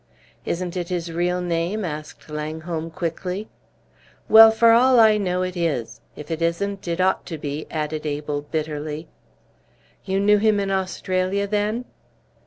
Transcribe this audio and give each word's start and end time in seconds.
"Isn't 0.45 0.75
it 0.75 0.89
his 0.89 1.11
real 1.11 1.41
name?" 1.41 1.85
asked 1.85 2.27
Langholm, 2.27 2.89
quickly. 2.89 3.49
"Well, 4.27 4.49
for 4.49 4.71
all 4.71 4.99
I 4.99 5.17
know, 5.19 5.43
it 5.43 5.55
is. 5.55 6.01
If 6.15 6.31
it 6.31 6.41
isn't, 6.41 6.87
it 6.87 6.99
ought 6.99 7.23
to 7.27 7.37
be!" 7.37 7.67
added 7.69 8.07
Abel, 8.07 8.41
bitterly. 8.41 9.07
"You 10.03 10.19
knew 10.19 10.39
him 10.39 10.59
in 10.59 10.71
Australia, 10.71 11.45
then?" 11.45 11.85